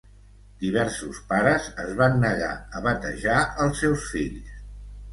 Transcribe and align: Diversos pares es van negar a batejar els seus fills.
Diversos 0.63 1.19
pares 1.33 1.69
es 1.85 1.93
van 2.01 2.19
negar 2.25 2.51
a 2.81 2.85
batejar 2.91 3.39
els 3.67 3.87
seus 3.87 4.11
fills. 4.17 4.61